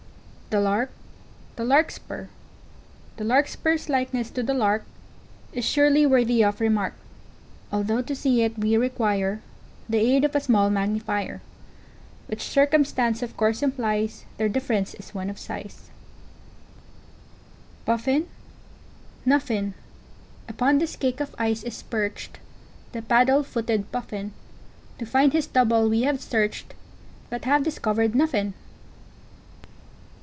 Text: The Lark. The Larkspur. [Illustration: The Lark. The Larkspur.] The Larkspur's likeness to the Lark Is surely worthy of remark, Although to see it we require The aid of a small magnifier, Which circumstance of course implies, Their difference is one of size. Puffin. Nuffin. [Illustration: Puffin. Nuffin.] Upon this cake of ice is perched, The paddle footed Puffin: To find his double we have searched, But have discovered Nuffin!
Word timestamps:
The 0.49 0.59
Lark. 0.59 0.91
The 1.55 1.63
Larkspur. 1.63 2.27
[Illustration: 2.27 2.27
The 2.35 2.43
Lark. 2.43 2.57
The 2.57 3.23
Larkspur.] 3.23 3.23
The 3.23 3.23
Larkspur's 3.23 3.89
likeness 3.89 4.29
to 4.31 4.43
the 4.43 4.53
Lark 4.53 4.83
Is 5.53 5.63
surely 5.63 6.05
worthy 6.05 6.43
of 6.43 6.59
remark, 6.59 6.93
Although 7.71 8.01
to 8.01 8.13
see 8.13 8.41
it 8.41 8.59
we 8.59 8.75
require 8.75 9.41
The 9.87 9.99
aid 9.99 10.25
of 10.25 10.35
a 10.35 10.41
small 10.41 10.69
magnifier, 10.69 11.39
Which 12.27 12.41
circumstance 12.41 13.21
of 13.23 13.37
course 13.37 13.63
implies, 13.63 14.25
Their 14.35 14.49
difference 14.49 14.93
is 14.95 15.13
one 15.15 15.29
of 15.29 15.39
size. 15.39 15.89
Puffin. 17.85 18.27
Nuffin. 19.25 19.63
[Illustration: 19.73 19.73
Puffin. 19.73 19.73
Nuffin.] 19.73 19.73
Upon 20.49 20.79
this 20.79 20.97
cake 20.97 21.21
of 21.21 21.33
ice 21.39 21.63
is 21.63 21.81
perched, 21.81 22.39
The 22.91 23.01
paddle 23.01 23.43
footed 23.43 23.89
Puffin: 23.93 24.33
To 24.99 25.05
find 25.05 25.31
his 25.31 25.47
double 25.47 25.87
we 25.87 26.01
have 26.01 26.21
searched, 26.21 26.73
But 27.29 27.45
have 27.45 27.63
discovered 27.63 28.13
Nuffin! 28.15 28.53